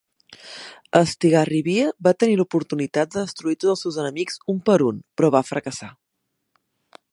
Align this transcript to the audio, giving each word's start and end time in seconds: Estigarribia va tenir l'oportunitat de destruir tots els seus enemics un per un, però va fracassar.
Estigarribia 0.99 1.83
va 2.07 2.13
tenir 2.23 2.39
l'oportunitat 2.39 3.13
de 3.13 3.19
destruir 3.25 3.57
tots 3.59 3.73
els 3.75 3.85
seus 3.87 4.01
enemics 4.07 4.41
un 4.55 4.65
per 4.71 4.81
un, 4.89 5.05
però 5.21 5.33
va 5.37 5.45
fracassar. 5.53 5.95